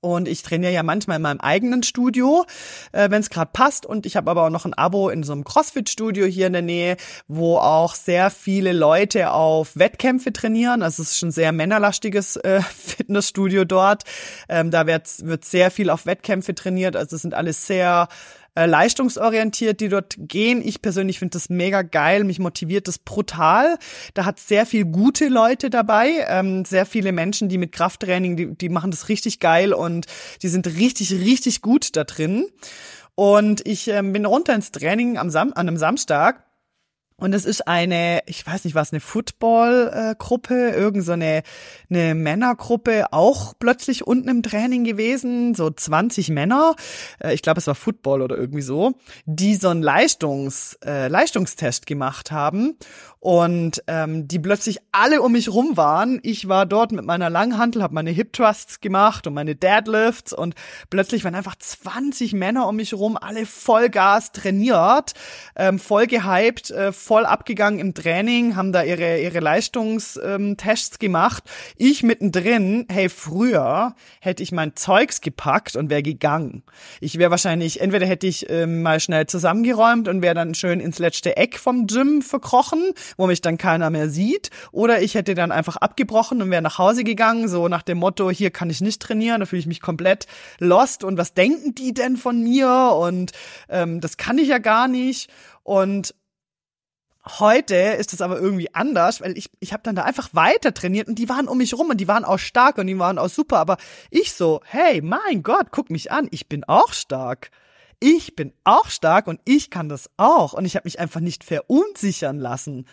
[0.00, 2.44] und ich trainiere ja manchmal in meinem eigenen Studio,
[2.92, 3.84] äh, wenn es gerade passt.
[3.84, 6.62] Und ich habe aber auch noch ein Abo in so einem CrossFit-Studio hier in der
[6.62, 10.82] Nähe, wo auch sehr viele Leute auf Wettkämpfe trainieren.
[10.82, 14.04] Also es ist schon sehr männerlastiges äh, Fitnessstudio dort.
[14.48, 16.94] Ähm, da wird, wird sehr viel auf Wettkämpfe trainiert.
[16.94, 18.08] Also es sind alles sehr
[18.58, 20.60] äh, leistungsorientiert, die dort gehen.
[20.66, 23.78] Ich persönlich finde das mega geil, mich motiviert das brutal.
[24.14, 28.54] Da hat sehr viel gute Leute dabei, ähm, sehr viele Menschen, die mit Krafttraining, die,
[28.54, 30.06] die machen das richtig geil und
[30.42, 32.46] die sind richtig, richtig gut da drin.
[33.14, 36.47] Und ich ähm, bin runter ins Training am Sam an einem Samstag
[37.20, 41.42] und es ist eine, ich weiß nicht was, eine Football-Gruppe, irgend so eine,
[41.90, 46.76] eine Männergruppe, auch plötzlich unten im Training gewesen, so 20 Männer,
[47.22, 48.94] äh, ich glaube es war Football oder irgendwie so,
[49.26, 52.76] die so einen Leistungs, äh, Leistungstest gemacht haben
[53.20, 56.20] und ähm, die plötzlich alle um mich rum waren.
[56.22, 60.54] Ich war dort mit meiner Langhantel, habe meine Hip Thrusts gemacht und meine Deadlifts und
[60.88, 65.14] plötzlich waren einfach 20 Männer um mich rum, alle Vollgas trainiert,
[65.56, 71.42] ähm, voll gehypt, äh, voll abgegangen im Training, haben da ihre ihre Leistungstests ähm, gemacht.
[71.76, 76.62] Ich mittendrin, hey, früher hätte ich mein Zeugs gepackt und wäre gegangen.
[77.00, 81.00] Ich wäre wahrscheinlich, entweder hätte ich ähm, mal schnell zusammengeräumt und wäre dann schön ins
[81.00, 84.50] letzte Eck vom Gym verkrochen wo mich dann keiner mehr sieht.
[84.72, 88.30] Oder ich hätte dann einfach abgebrochen und wäre nach Hause gegangen, so nach dem Motto,
[88.30, 90.26] hier kann ich nicht trainieren, da fühle ich mich komplett
[90.58, 92.92] lost und was denken die denn von mir?
[92.98, 93.32] Und
[93.68, 95.30] ähm, das kann ich ja gar nicht.
[95.62, 96.14] Und
[97.38, 101.08] Heute ist es aber irgendwie anders, weil ich, ich habe dann da einfach weiter trainiert
[101.08, 103.28] und die waren um mich rum und die waren auch stark und die waren auch
[103.28, 103.58] super.
[103.58, 103.76] Aber
[104.10, 107.50] ich so, hey, mein Gott, guck mich an, ich bin auch stark.
[108.00, 110.52] ich bin auch stark und ich kann das auch.
[110.52, 112.86] Und ich habe mich einfach nicht verunsichern lassen.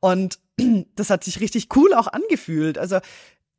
[0.00, 0.40] Und
[0.96, 2.76] das hat sich richtig cool auch angefühlt.
[2.76, 2.98] Also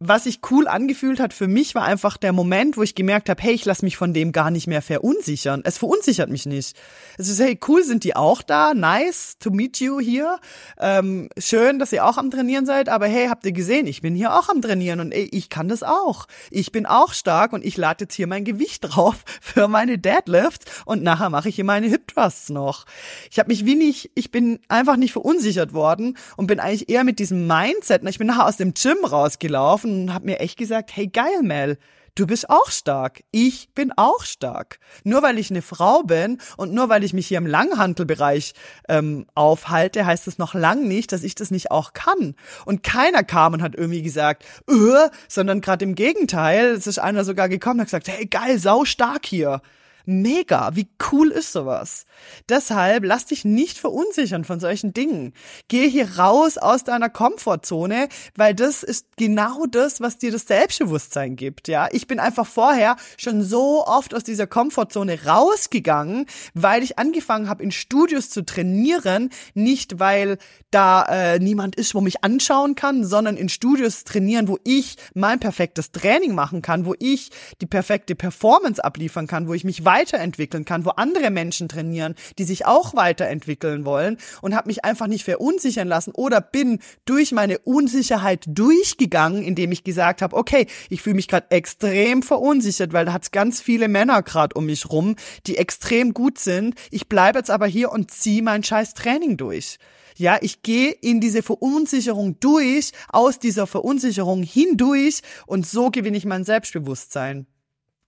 [0.03, 3.41] was sich cool angefühlt hat für mich, war einfach der Moment, wo ich gemerkt habe,
[3.43, 5.61] hey, ich lasse mich von dem gar nicht mehr verunsichern.
[5.63, 6.75] Es verunsichert mich nicht.
[7.19, 8.73] Es ist, hey, cool, sind die auch da?
[8.73, 10.39] Nice to meet you hier.
[10.79, 14.15] Ähm, schön, dass ihr auch am Trainieren seid, aber hey, habt ihr gesehen, ich bin
[14.15, 16.25] hier auch am Trainieren und ey, ich kann das auch.
[16.49, 20.65] Ich bin auch stark und ich lade jetzt hier mein Gewicht drauf für meine Deadlifts
[20.85, 22.85] und nachher mache ich hier meine Hip Thrusts noch.
[23.29, 27.03] Ich habe mich wie nicht, ich bin einfach nicht verunsichert worden und bin eigentlich eher
[27.03, 30.95] mit diesem Mindset, ich bin nachher aus dem Gym rausgelaufen und habe mir echt gesagt,
[30.95, 31.77] hey geil, Mel,
[32.15, 33.23] du bist auch stark.
[33.31, 34.79] Ich bin auch stark.
[35.03, 38.53] Nur weil ich eine Frau bin und nur weil ich mich hier im Langhantelbereich
[38.89, 42.35] ähm, aufhalte, heißt es noch lang nicht, dass ich das nicht auch kann.
[42.65, 47.23] Und keiner kam und hat irgendwie gesagt, öh, sondern gerade im Gegenteil, es ist einer
[47.23, 49.61] sogar gekommen und hat gesagt, hey geil, sau stark hier.
[50.05, 52.05] Mega, wie cool ist sowas?
[52.49, 55.33] Deshalb lass dich nicht verunsichern von solchen Dingen.
[55.67, 61.35] Geh hier raus aus deiner Komfortzone, weil das ist genau das, was dir das Selbstbewusstsein
[61.35, 61.87] gibt, ja?
[61.91, 67.63] Ich bin einfach vorher schon so oft aus dieser Komfortzone rausgegangen, weil ich angefangen habe
[67.63, 70.37] in Studios zu trainieren, nicht weil
[70.71, 75.39] da äh, niemand ist, wo mich anschauen kann, sondern in Studios trainieren, wo ich mein
[75.39, 77.29] perfektes Training machen kann, wo ich
[77.61, 82.45] die perfekte Performance abliefern kann, wo ich mich weiterentwickeln kann, wo andere Menschen trainieren, die
[82.45, 87.59] sich auch weiterentwickeln wollen und habe mich einfach nicht verunsichern lassen oder bin durch meine
[87.59, 93.11] Unsicherheit durchgegangen, indem ich gesagt habe, okay, ich fühle mich gerade extrem verunsichert, weil da
[93.11, 96.75] hat ganz viele Männer gerade um mich rum, die extrem gut sind.
[96.89, 99.77] Ich bleibe jetzt aber hier und ziehe mein scheiß Training durch.
[100.15, 106.25] Ja, ich gehe in diese Verunsicherung durch, aus dieser Verunsicherung hindurch und so gewinne ich
[106.25, 107.47] mein Selbstbewusstsein.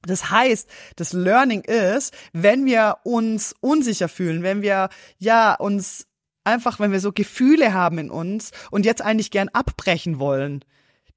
[0.05, 6.07] Das heißt, das Learning ist, wenn wir uns unsicher fühlen, wenn wir ja uns
[6.43, 10.63] einfach, wenn wir so Gefühle haben in uns und jetzt eigentlich gern abbrechen wollen,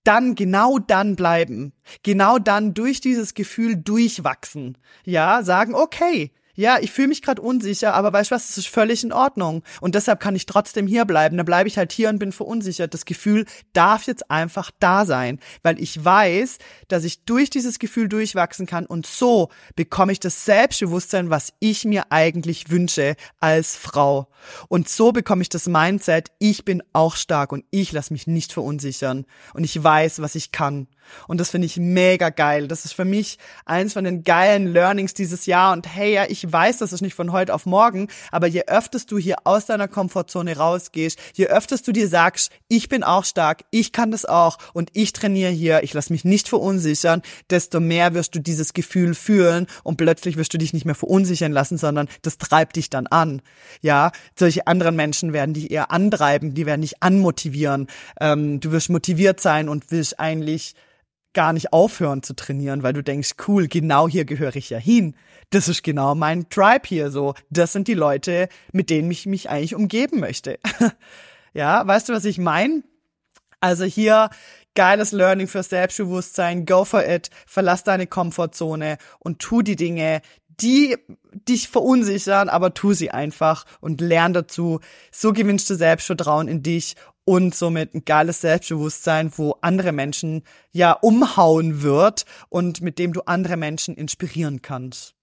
[0.05, 1.73] dann genau dann bleiben,
[2.05, 7.95] genau dann durch dieses Gefühl durchwachsen, ja, sagen, okay, ja, ich fühle mich gerade unsicher,
[7.95, 9.63] aber weißt du was, das ist völlig in Ordnung.
[9.81, 11.37] Und deshalb kann ich trotzdem hier bleiben.
[11.37, 12.95] Dann bleibe ich halt hier und bin verunsichert.
[12.95, 18.09] Das Gefühl darf jetzt einfach da sein, weil ich weiß, dass ich durch dieses Gefühl
[18.09, 24.29] durchwachsen kann und so bekomme ich das Selbstbewusstsein, was ich mir eigentlich wünsche als Frau.
[24.69, 28.53] Und so bekomme ich das Mindset, ich bin auch stark und ich lasse mich nicht
[28.53, 30.89] verunsichern und ich weiß, was ich kann.
[31.29, 32.69] Und das finde ich mega geil.
[32.69, 35.73] Das ist für mich eins von den geilen Learnings dieses Jahr.
[35.73, 39.07] Und hey, ja, ich weiß, das ist nicht von heute auf morgen, aber je öfters
[39.07, 43.65] du hier aus deiner Komfortzone rausgehst, je öfters du dir sagst, ich bin auch stark,
[43.71, 48.15] ich kann das auch und ich trainiere hier, ich lasse mich nicht verunsichern, desto mehr
[48.15, 52.09] wirst du dieses Gefühl fühlen und plötzlich wirst du dich nicht mehr verunsichern lassen, sondern
[52.23, 53.43] das treibt dich dann an.
[53.81, 57.87] Ja, solche anderen Menschen werden dich eher antreiben, die werden dich anmotivieren.
[58.21, 60.75] Ähm, du wirst motiviert sein und willst eigentlich
[61.37, 65.15] gar nicht aufhören zu trainieren, weil du denkst, cool, genau hier gehöre ich ja hin.
[65.51, 67.35] Das ist genau mein Tribe hier so.
[67.51, 70.59] Das sind die Leute, mit denen ich mich eigentlich umgeben möchte.
[71.53, 72.83] ja, weißt du, was ich meine?
[73.61, 74.31] Also hier
[74.75, 80.23] geiles Learning für Selbstbewusstsein, go for it, verlass deine Komfortzone und tu die Dinge,
[80.61, 80.97] die
[81.33, 84.81] dich verunsichern, aber tu sie einfach und lern dazu.
[85.13, 86.97] So gewinnst du Selbstvertrauen in dich
[87.27, 93.23] und somit ein geiles Selbstbewusstsein, wo andere Menschen ja umhauen wird und mit dem du
[93.23, 95.15] andere Menschen inspirieren kannst.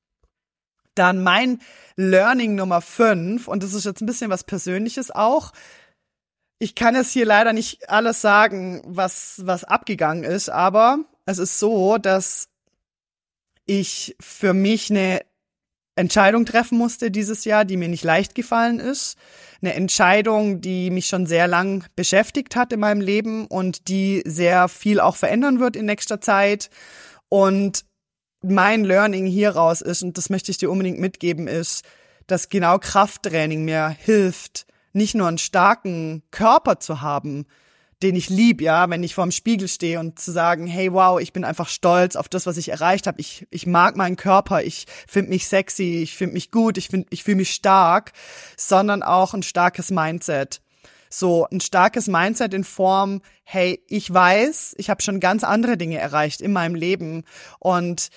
[0.96, 1.60] Dann mein
[1.96, 5.54] Learning Nummer fünf und das ist jetzt ein bisschen was Persönliches auch.
[6.60, 11.58] Ich kann jetzt hier leider nicht alles sagen, was, was abgegangen ist, aber es ist
[11.58, 12.50] so, dass
[13.66, 15.22] ich für mich eine
[15.96, 19.18] Entscheidung treffen musste dieses Jahr, die mir nicht leicht gefallen ist.
[19.64, 24.68] Eine Entscheidung, die mich schon sehr lang beschäftigt hat in meinem Leben und die sehr
[24.68, 26.70] viel auch verändern wird in nächster Zeit.
[27.30, 27.86] Und
[28.42, 31.86] mein Learning hieraus ist, und das möchte ich dir unbedingt mitgeben, ist,
[32.28, 37.46] dass genau Krafttraining mir hilft, nicht nur einen starken Körper zu haben,
[38.04, 41.34] den ich lieb, ja, wenn ich vorm Spiegel stehe und zu sagen, hey, wow, ich
[41.34, 43.20] bin einfach stolz auf das, was ich erreicht habe.
[43.22, 47.08] Ich, ich mag meinen Körper, ich finde mich sexy, ich finde mich gut, ich finde,
[47.10, 48.12] ich fühle mich stark,
[48.58, 50.62] sondern auch ein starkes Mindset.
[51.10, 55.98] So ein starkes Mindset in Form, hey, ich weiß, ich habe schon ganz andere Dinge
[55.98, 57.24] erreicht in meinem Leben
[57.60, 58.10] und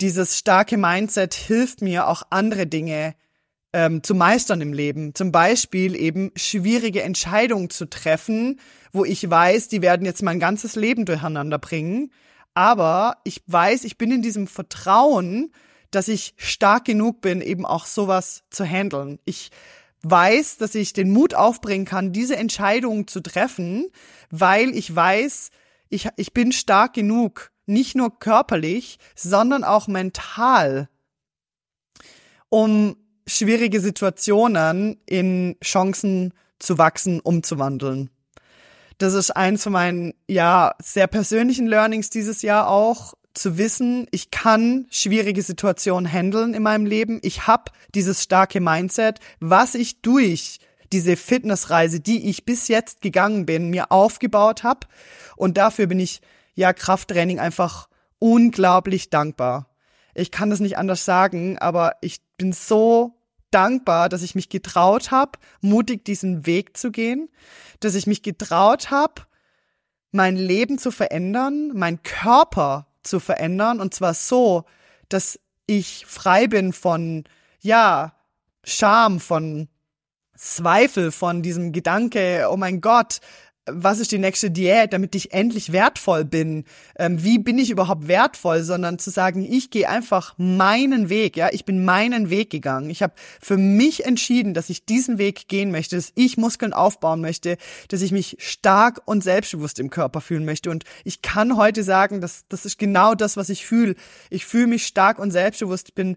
[0.00, 3.14] dieses starke Mindset hilft mir auch andere Dinge
[3.76, 5.14] ähm, zu meistern im Leben.
[5.14, 8.58] Zum Beispiel eben schwierige Entscheidungen zu treffen,
[8.90, 12.10] wo ich weiß, die werden jetzt mein ganzes Leben durcheinander bringen.
[12.54, 15.52] Aber ich weiß, ich bin in diesem Vertrauen,
[15.90, 19.18] dass ich stark genug bin, eben auch sowas zu handeln.
[19.26, 19.50] Ich
[20.00, 23.88] weiß, dass ich den Mut aufbringen kann, diese Entscheidung zu treffen,
[24.30, 25.50] weil ich weiß,
[25.90, 30.88] ich, ich bin stark genug, nicht nur körperlich, sondern auch mental,
[32.48, 38.10] um schwierige Situationen in Chancen zu wachsen, umzuwandeln.
[38.98, 44.30] Das ist eins von meinen, ja, sehr persönlichen Learnings dieses Jahr auch, zu wissen, ich
[44.30, 47.20] kann schwierige Situationen handeln in meinem Leben.
[47.22, 50.58] Ich habe dieses starke Mindset, was ich durch
[50.92, 54.86] diese Fitnessreise, die ich bis jetzt gegangen bin, mir aufgebaut habe.
[55.36, 56.20] Und dafür bin ich
[56.54, 59.68] ja Krafttraining einfach unglaublich dankbar.
[60.14, 63.15] Ich kann das nicht anders sagen, aber ich bin so
[63.56, 67.30] dankbar, dass ich mich getraut habe, mutig diesen Weg zu gehen,
[67.80, 69.22] dass ich mich getraut habe,
[70.12, 73.80] mein Leben zu verändern, mein Körper zu verändern.
[73.80, 74.66] Und zwar so,
[75.08, 77.24] dass ich frei bin von
[77.60, 78.12] ja,
[78.62, 79.68] Scham, von
[80.36, 83.20] Zweifel, von diesem Gedanke, oh mein Gott,
[83.66, 86.64] was ist die nächste Diät, damit ich endlich wertvoll bin?
[86.98, 88.62] Ähm, wie bin ich überhaupt wertvoll?
[88.62, 91.36] Sondern zu sagen, ich gehe einfach meinen Weg.
[91.36, 92.90] Ja, ich bin meinen Weg gegangen.
[92.90, 97.20] Ich habe für mich entschieden, dass ich diesen Weg gehen möchte, dass ich Muskeln aufbauen
[97.20, 97.56] möchte,
[97.88, 100.70] dass ich mich stark und selbstbewusst im Körper fühlen möchte.
[100.70, 103.96] Und ich kann heute sagen, dass das ist genau das, was ich fühle.
[104.30, 105.94] Ich fühle mich stark und selbstbewusst.
[105.94, 106.16] Bin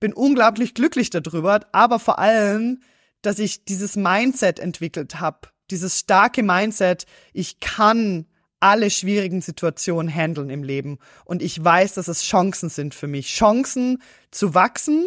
[0.00, 2.80] bin unglaublich glücklich darüber, aber vor allem,
[3.20, 8.26] dass ich dieses Mindset entwickelt habe dieses starke Mindset, ich kann
[8.60, 10.98] alle schwierigen Situationen handeln im Leben.
[11.24, 13.28] Und ich weiß, dass es Chancen sind für mich.
[13.28, 15.06] Chancen zu wachsen.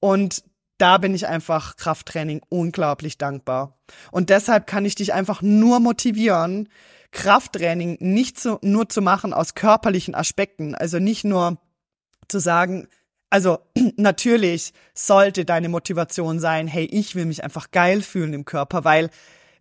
[0.00, 0.42] Und
[0.78, 3.78] da bin ich einfach Krafttraining unglaublich dankbar.
[4.10, 6.68] Und deshalb kann ich dich einfach nur motivieren,
[7.12, 10.74] Krafttraining nicht so, nur zu machen aus körperlichen Aspekten.
[10.74, 11.58] Also nicht nur
[12.28, 12.88] zu sagen,
[13.28, 13.58] also
[13.96, 19.10] natürlich sollte deine Motivation sein, hey, ich will mich einfach geil fühlen im Körper, weil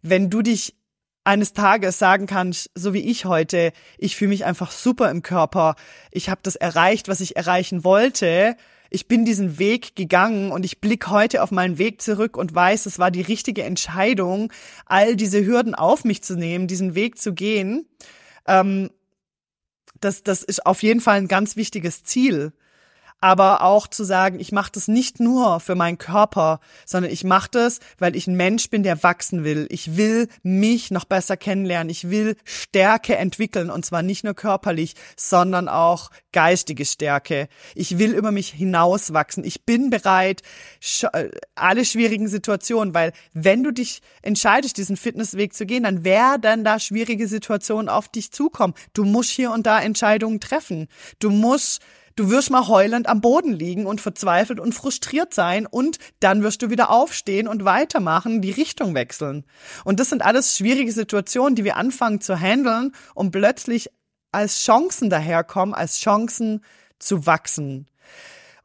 [0.02, 0.76] wenn du dich
[1.24, 5.76] eines Tages sagen kannst, so wie ich heute, ich fühle mich einfach super im Körper,
[6.12, 8.56] ich habe das erreicht, was ich erreichen wollte,
[8.90, 12.88] ich bin diesen Weg gegangen und ich blick heute auf meinen Weg zurück und weiß,
[12.88, 14.52] es war die richtige Entscheidung,
[14.86, 17.88] all diese Hürden auf mich zu nehmen, diesen Weg zu gehen.
[18.48, 18.90] Ähm,
[20.00, 22.54] das, das ist auf jeden Fall ein ganz wichtiges Ziel
[23.22, 27.50] aber auch zu sagen, ich mache das nicht nur für meinen Körper, sondern ich mache
[27.52, 29.68] das, weil ich ein Mensch bin, der wachsen will.
[29.70, 31.90] Ich will mich noch besser kennenlernen.
[31.90, 37.50] Ich will Stärke entwickeln und zwar nicht nur körperlich, sondern auch geistige Stärke.
[37.76, 39.44] Ich will über mich hinaus wachsen.
[39.44, 40.42] Ich bin bereit,
[41.14, 46.64] äh, alle schwierigen Situationen, weil wenn du dich entscheidest, diesen Fitnessweg zu gehen, dann werden
[46.64, 48.74] da schwierige Situationen auf dich zukommen.
[48.94, 50.88] Du musst hier und da Entscheidungen treffen.
[51.20, 51.82] Du musst
[52.20, 56.62] Du wirst mal heulend am Boden liegen und verzweifelt und frustriert sein und dann wirst
[56.62, 59.46] du wieder aufstehen und weitermachen, die Richtung wechseln.
[59.86, 63.90] Und das sind alles schwierige Situationen, die wir anfangen zu handeln und plötzlich
[64.34, 66.60] als Chancen daherkommen, als Chancen
[67.00, 67.88] zu wachsen.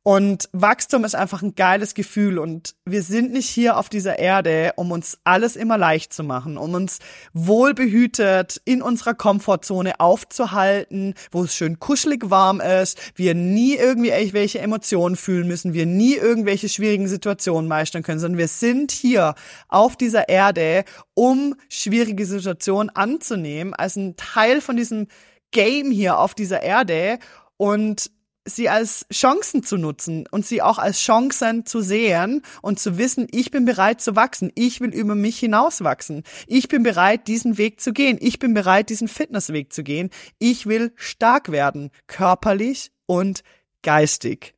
[0.06, 2.38] Und Wachstum ist einfach ein geiles Gefühl.
[2.38, 6.58] Und wir sind nicht hier auf dieser Erde, um uns alles immer leicht zu machen,
[6.58, 6.98] um uns
[7.32, 14.58] wohlbehütet in unserer Komfortzone aufzuhalten, wo es schön kuschelig warm ist, wir nie irgendwie irgendwelche
[14.58, 19.34] Emotionen fühlen müssen, wir nie irgendwelche schwierigen Situationen meistern können, sondern wir sind hier
[19.68, 25.06] auf dieser Erde, um schwierige Situationen anzunehmen, als ein Teil von diesem
[25.50, 27.18] Game hier auf dieser Erde.
[27.56, 28.10] Und
[28.44, 33.26] sie als Chancen zu nutzen und sie auch als Chancen zu sehen und zu wissen,
[33.30, 37.58] ich bin bereit zu wachsen, ich will über mich hinaus wachsen, ich bin bereit, diesen
[37.58, 42.92] Weg zu gehen, ich bin bereit, diesen Fitnessweg zu gehen, ich will stark werden, körperlich
[43.06, 43.42] und
[43.82, 44.54] geistig.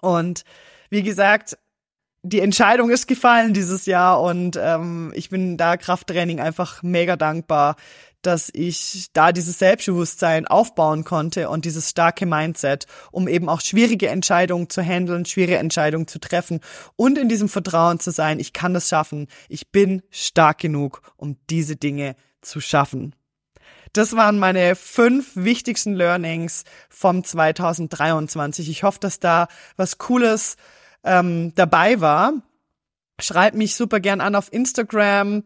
[0.00, 0.44] Und
[0.90, 1.58] wie gesagt,
[2.22, 7.76] die Entscheidung ist gefallen dieses Jahr und ähm, ich bin da Krafttraining einfach mega dankbar,
[8.22, 14.08] dass ich da dieses Selbstbewusstsein aufbauen konnte und dieses starke Mindset, um eben auch schwierige
[14.08, 16.60] Entscheidungen zu handeln, schwierige Entscheidungen zu treffen
[16.96, 21.36] und in diesem Vertrauen zu sein, ich kann das schaffen, ich bin stark genug, um
[21.48, 23.14] diese Dinge zu schaffen.
[23.92, 28.68] Das waren meine fünf wichtigsten Learnings vom 2023.
[28.68, 30.56] Ich hoffe, dass da was Cooles
[31.04, 32.34] ähm, dabei war.
[33.20, 35.44] Schreib mich super gern an auf Instagram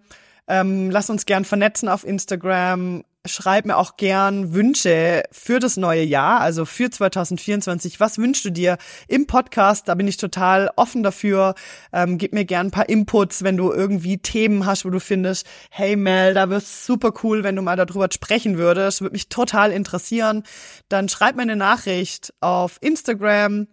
[0.52, 3.04] ähm, lass uns gern vernetzen auf Instagram.
[3.24, 8.00] Schreib mir auch gern Wünsche für das neue Jahr, also für 2024.
[8.00, 8.76] Was wünschst du dir
[9.08, 9.88] im Podcast?
[9.88, 11.54] Da bin ich total offen dafür.
[11.90, 15.46] Ähm, gib mir gern ein paar Inputs, wenn du irgendwie Themen hast, wo du findest,
[15.70, 19.00] hey Mel, da wir's super cool, wenn du mal darüber sprechen würdest.
[19.00, 20.42] Würde mich total interessieren.
[20.90, 23.68] Dann schreib mir eine Nachricht auf Instagram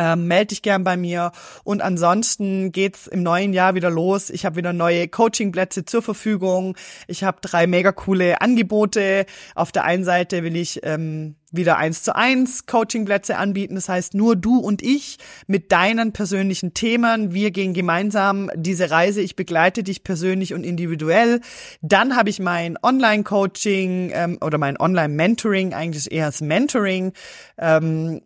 [0.00, 1.30] ähm, melde dich gern bei mir.
[1.62, 4.30] Und ansonsten geht's im neuen Jahr wieder los.
[4.30, 6.74] Ich habe wieder neue Coachingplätze zur Verfügung.
[7.06, 9.26] Ich habe drei mega coole Angebote.
[9.54, 13.74] Auf der einen Seite will ich ähm, wieder eins zu eins Coachingplätze anbieten.
[13.74, 17.34] Das heißt, nur du und ich mit deinen persönlichen Themen.
[17.34, 19.20] Wir gehen gemeinsam diese Reise.
[19.20, 21.42] Ich begleite dich persönlich und individuell.
[21.82, 27.12] Dann habe ich mein Online-Coaching ähm, oder mein Online-Mentoring, eigentlich eher das Mentoring.
[27.58, 28.22] Ähm,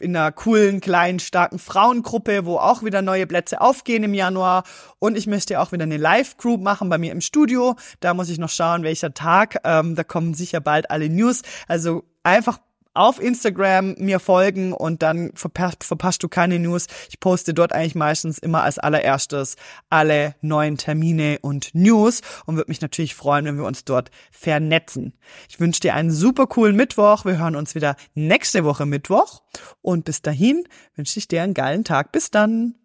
[0.00, 4.64] in einer coolen, kleinen, starken Frauengruppe, wo auch wieder neue Plätze aufgehen im Januar.
[4.98, 7.76] Und ich möchte auch wieder eine Live-Group machen bei mir im Studio.
[8.00, 9.58] Da muss ich noch schauen, welcher Tag.
[9.64, 11.42] Ähm, da kommen sicher bald alle News.
[11.68, 12.58] Also einfach
[12.94, 16.86] auf Instagram mir folgen und dann verpasst, verpasst du keine News.
[17.08, 19.56] Ich poste dort eigentlich meistens immer als allererstes
[19.88, 25.14] alle neuen Termine und News und würde mich natürlich freuen, wenn wir uns dort vernetzen.
[25.48, 27.24] Ich wünsche dir einen super coolen Mittwoch.
[27.24, 29.42] Wir hören uns wieder nächste Woche Mittwoch
[29.82, 30.64] und bis dahin
[30.96, 32.12] wünsche ich dir einen geilen Tag.
[32.12, 32.79] Bis dann.